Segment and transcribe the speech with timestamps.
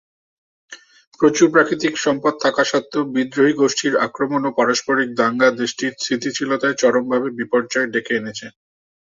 [1.19, 7.87] প্রচুর প্রাকৃতিক সম্পদ থাকা সত্ত্বেও বিদ্রোহী গোষ্ঠীর আক্রমণ ও পারস্পরিক দাঙ্গা দেশটির স্থিতিশীলতায় চরমভাবে বিপর্যয়
[7.93, 8.47] ডেকে এনেছে।